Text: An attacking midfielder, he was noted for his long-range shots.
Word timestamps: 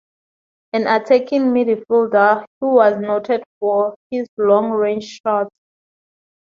An 0.73 0.87
attacking 0.87 1.53
midfielder, 1.53 2.41
he 2.59 2.65
was 2.65 2.97
noted 2.99 3.43
for 3.59 3.93
his 4.09 4.25
long-range 4.35 5.21
shots. 5.23 5.51